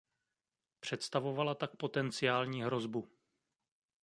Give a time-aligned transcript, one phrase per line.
[0.79, 3.11] Představovala tak potenciální hrozbu.